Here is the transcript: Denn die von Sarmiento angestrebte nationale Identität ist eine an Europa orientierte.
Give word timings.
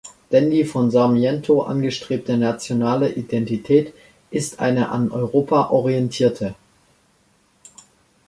Denn 0.31 0.49
die 0.49 0.63
von 0.65 0.89
Sarmiento 0.89 1.61
angestrebte 1.61 2.35
nationale 2.35 3.13
Identität 3.13 3.93
ist 4.31 4.59
eine 4.59 4.89
an 4.89 5.11
Europa 5.11 5.69
orientierte. 5.69 6.55